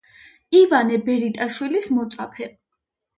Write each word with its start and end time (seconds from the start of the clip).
ივანე 0.59 0.95
ბერიტაშვილის 1.09 1.89
მოწაფე. 1.99 2.49